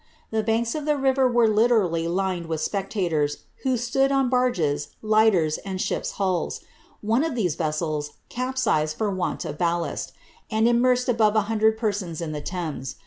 [0.31, 5.59] The banks of the river vere literally lined with spectators, who stood on barges, lighters,
[5.59, 6.61] and ships' hulls;
[7.01, 10.11] one of these vessels capsized for want of ballast,
[10.49, 12.95] and im mersed above a hundred persons in the Thames.